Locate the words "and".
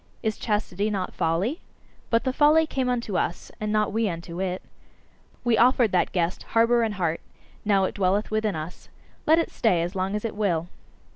3.59-3.71, 6.81-6.95